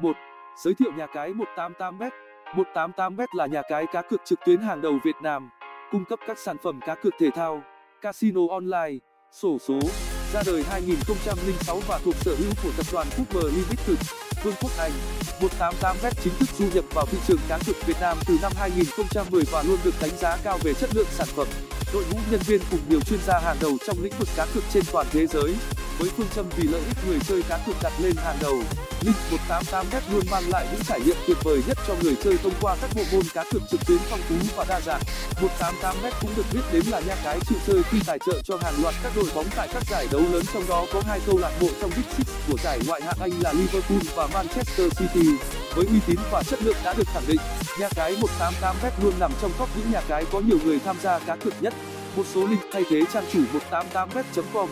[0.00, 0.16] 1.
[0.64, 2.10] Giới thiệu nhà cái 188bet
[2.54, 5.50] 188bet là nhà cái cá cược trực tuyến hàng đầu Việt Nam,
[5.92, 7.62] cung cấp các sản phẩm cá cược thể thao,
[8.00, 8.98] casino online,
[9.32, 9.78] sổ số.
[10.32, 14.10] Ra đời 2006 và thuộc sở hữu của tập đoàn Cooper Limited,
[14.44, 14.92] Vương quốc Anh.
[15.40, 19.42] 188bet chính thức du nhập vào thị trường cá cược Việt Nam từ năm 2010
[19.52, 21.46] và luôn được đánh giá cao về chất lượng sản phẩm,
[21.92, 24.64] đội ngũ nhân viên cùng nhiều chuyên gia hàng đầu trong lĩnh vực cá cược
[24.72, 25.54] trên toàn thế giới.
[25.98, 28.62] Với phương châm vì lợi ích người chơi cá cược đặt lên hàng đầu,
[29.00, 29.16] Link
[29.48, 32.76] 188bet luôn mang lại những trải nghiệm tuyệt vời nhất cho người chơi thông qua
[32.80, 35.00] các bộ môn cá cược trực tuyến phong phú và đa dạng.
[35.40, 38.74] 188bet cũng được biết đến là nhà cái chịu chơi khi tài trợ cho hàng
[38.82, 41.52] loạt các đội bóng tại các giải đấu lớn trong đó có hai câu lạc
[41.60, 45.28] bộ trong Big Six của giải ngoại hạng Anh là Liverpool và Manchester City.
[45.74, 47.40] Với uy tín và chất lượng đã được khẳng định,
[47.80, 51.18] nhà cái 188bet luôn nằm trong top những nhà cái có nhiều người tham gia
[51.18, 51.74] cá cược nhất.
[52.16, 53.40] Một số link thay thế trang chủ
[53.70, 54.68] 188bet.com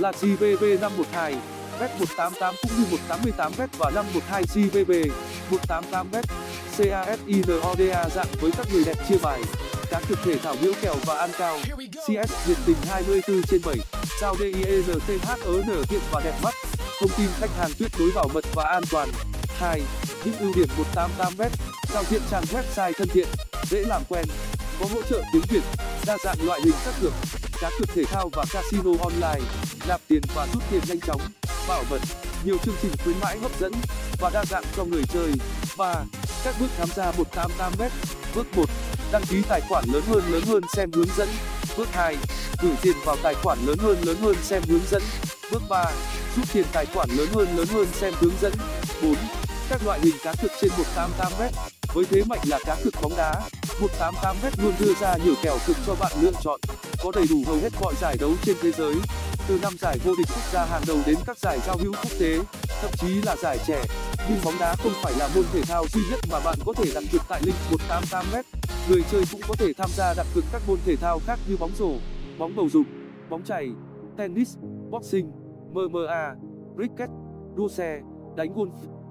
[0.00, 1.34] là GBB512,
[1.80, 4.90] bet 188 cũng như 188bet và 512 GBB.
[5.50, 6.22] 188bet,
[6.76, 9.42] CASINODA dạng với các người đẹp chia bài,
[9.90, 11.58] cá cược thể thao nhiễu kèo và ăn cao.
[11.92, 13.76] CS nhiệt tình 24 trên 7,
[14.20, 15.18] giao DIENTHEN
[15.88, 16.54] tiện và đẹp mắt.
[17.00, 19.08] Thông tin khách hàng tuyệt đối bảo mật và an toàn.
[19.58, 19.82] 2.
[20.24, 21.50] Những ưu điểm 188bet,
[21.92, 23.28] giao diện trang website thân thiện,
[23.70, 24.24] dễ làm quen,
[24.80, 25.62] có hỗ trợ tiếng Việt,
[26.06, 27.12] đa dạng loại hình các cược,
[27.60, 29.46] cá cược thể thao và casino online,
[29.88, 31.20] nạp tiền và rút tiền nhanh chóng,
[31.68, 32.00] bảo mật,
[32.44, 33.72] nhiều chương trình khuyến mãi hấp dẫn
[34.20, 35.32] và đa dạng cho người chơi.
[35.76, 36.04] và
[36.44, 37.90] Các bước tham gia 188bet.
[38.34, 38.64] Bước 1.
[39.12, 41.28] Đăng ký tài khoản lớn hơn lớn hơn xem hướng dẫn.
[41.76, 42.16] Bước 2.
[42.62, 45.02] Gửi tiền vào tài khoản lớn hơn lớn hơn xem hướng dẫn.
[45.52, 45.84] Bước 3.
[46.36, 48.52] Rút tiền tài khoản lớn hơn lớn hơn xem hướng dẫn.
[49.02, 49.14] 4.
[49.68, 51.50] Các loại hình cá cược trên 188bet.
[51.94, 53.34] Với thế mạnh là cá cược bóng đá,
[53.80, 56.60] 188bet luôn đưa ra nhiều kèo cực cho bạn lựa chọn.
[57.02, 58.94] Có đầy đủ hầu hết mọi giải đấu trên thế giới,
[59.48, 62.12] từ năm giải vô địch quốc gia hàng đầu đến các giải giao hữu quốc
[62.20, 62.38] tế,
[62.82, 63.82] thậm chí là giải trẻ.
[64.28, 66.84] Nhưng bóng đá không phải là môn thể thao duy nhất mà bạn có thể
[66.94, 67.56] đặt cược tại link
[67.88, 68.42] 188bet.
[68.88, 71.56] Người chơi cũng có thể tham gia đặt cược các môn thể thao khác như
[71.56, 71.92] bóng rổ,
[72.38, 72.86] bóng bầu dục,
[73.30, 73.68] bóng chày,
[74.16, 74.56] tennis,
[74.90, 75.30] boxing,
[75.72, 76.34] MMA,
[76.76, 77.10] cricket,
[77.56, 78.00] đua xe,
[78.36, 78.70] đánh golf,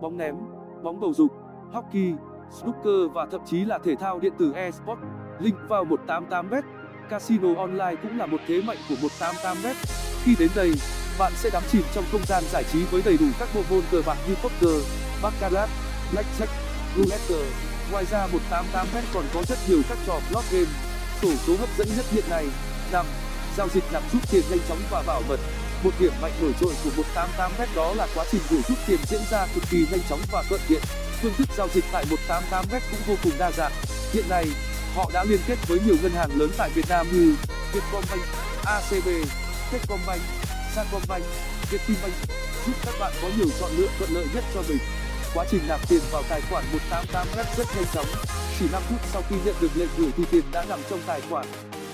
[0.00, 0.34] bóng ném,
[0.82, 1.32] bóng bầu dục,
[1.72, 2.12] hockey,
[2.58, 5.02] snooker và thậm chí là thể thao điện tử esports.
[5.40, 6.62] Link vào 188bet.
[7.10, 9.74] Casino online cũng là một thế mạnh của 188bet.
[10.24, 10.72] Khi đến đây,
[11.18, 13.82] bạn sẽ đắm chìm trong không gian giải trí với đầy đủ các bộ môn
[13.90, 14.82] cờ bạc như poker,
[15.22, 15.68] baccarat,
[16.12, 16.48] blackjack,
[16.96, 17.50] roulette.
[17.92, 20.70] Ngoài ra 188bet còn có rất nhiều các trò slot game,
[21.22, 22.46] sổ số hấp dẫn nhất hiện nay.
[22.92, 23.06] năm,
[23.56, 25.40] Giao dịch nạp rút tiền nhanh chóng và bảo mật.
[25.84, 29.20] Một điểm mạnh nổi trội của 188bet đó là quá trình gửi rút tiền diễn
[29.30, 30.80] ra cực kỳ nhanh chóng và thuận tiện.
[31.22, 33.72] Phương thức giao dịch tại 188bet cũng vô cùng đa dạng.
[34.12, 34.46] Hiện nay,
[34.94, 37.34] họ đã liên kết với nhiều ngân hàng lớn tại Việt Nam như
[37.72, 38.22] Vietcombank,
[38.64, 39.08] ACB,
[39.72, 40.20] Techcombank,
[40.74, 41.24] Sacombank,
[41.70, 42.14] Vietinbank,
[42.66, 44.78] giúp các bạn có nhiều chọn lựa thuận lợi nhất cho mình.
[45.34, 48.06] Quá trình nạp tiền vào tài khoản 188bet rất nhanh chóng,
[48.58, 51.20] chỉ 5 phút sau khi nhận được lệnh gửi thì tiền đã nằm trong tài
[51.30, 51.46] khoản.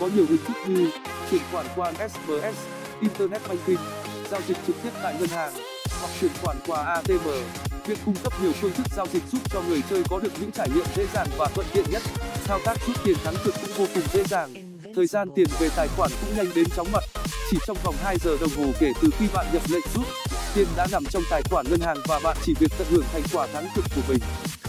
[0.00, 0.90] Có nhiều hình thức như
[1.30, 2.56] chuyển khoản qua SMS,
[3.00, 3.84] Internet Banking,
[4.30, 5.52] giao dịch trực tiếp tại ngân hàng,
[6.00, 7.71] hoặc chuyển khoản qua ATM.
[7.86, 10.52] Việc cung cấp nhiều phương thức giao dịch giúp cho người chơi có được những
[10.52, 12.02] trải nghiệm dễ dàng và thuận tiện nhất.
[12.44, 14.54] Thao tác rút tiền thắng cực cũng vô cùng dễ dàng.
[14.96, 17.04] Thời gian tiền về tài khoản cũng nhanh đến chóng mặt.
[17.50, 20.06] Chỉ trong vòng 2 giờ đồng hồ kể từ khi bạn nhập lệnh rút,
[20.54, 23.22] tiền đã nằm trong tài khoản ngân hàng và bạn chỉ việc tận hưởng thành
[23.32, 24.18] quả thắng cực của mình.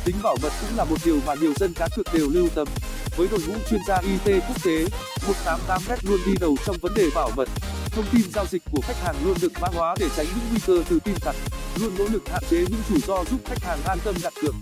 [0.05, 2.67] Tính bảo mật cũng là một điều mà nhiều dân cá cược đều lưu tâm.
[3.17, 4.85] Với đội ngũ chuyên gia IT quốc tế,
[5.45, 7.49] 188bet luôn đi đầu trong vấn đề bảo mật.
[7.95, 10.59] Thông tin giao dịch của khách hàng luôn được mã hóa để tránh những nguy
[10.67, 11.35] cơ từ tin tặc,
[11.81, 14.55] luôn nỗ lực hạn chế những rủi ro giúp khách hàng an tâm đặt cược.